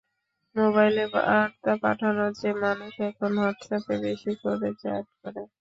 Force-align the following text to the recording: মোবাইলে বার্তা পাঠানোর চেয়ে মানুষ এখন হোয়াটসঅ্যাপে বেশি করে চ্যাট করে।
মোবাইলে 0.55 1.03
বার্তা 1.13 1.73
পাঠানোর 1.83 2.31
চেয়ে 2.39 2.61
মানুষ 2.63 2.93
এখন 3.09 3.31
হোয়াটসঅ্যাপে 3.37 3.95
বেশি 4.05 4.31
করে 4.41 4.69
চ্যাট 4.81 5.05
করে। 5.21 5.41